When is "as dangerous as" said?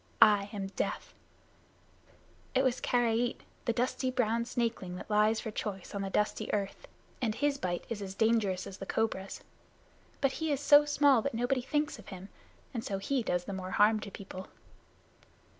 8.01-8.79